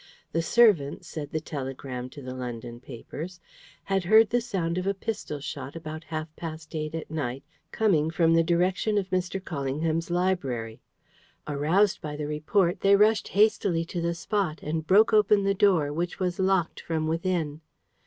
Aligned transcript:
The 0.31 0.41
servants, 0.41 1.07
said 1.07 1.29
the 1.29 1.39
telegram 1.39 2.09
to 2.09 2.23
the 2.23 2.33
London 2.33 2.79
papers, 2.79 3.39
had 3.83 4.03
heard 4.05 4.31
the 4.31 4.41
sound 4.41 4.79
of 4.79 4.87
a 4.87 4.95
pistol 4.95 5.39
shot, 5.39 5.75
about 5.75 6.05
half 6.05 6.35
past 6.35 6.73
eight 6.73 6.95
at 6.95 7.11
night, 7.11 7.43
coming 7.71 8.09
from 8.09 8.33
the 8.33 8.41
direction 8.41 8.97
of 8.97 9.11
Mr. 9.11 9.39
Callingham's 9.39 10.09
library. 10.09 10.81
Aroused 11.47 12.01
by 12.01 12.15
the 12.15 12.25
report, 12.25 12.79
they 12.81 12.95
rushed 12.95 13.27
hastily 13.27 13.85
to 13.85 14.01
the 14.01 14.15
spot, 14.15 14.59
and 14.63 14.87
broke 14.87 15.13
open 15.13 15.43
the 15.43 15.53
door, 15.53 15.93
which 15.93 16.19
was 16.19 16.39
locked 16.39 16.79
from 16.79 17.05
within. 17.05 17.61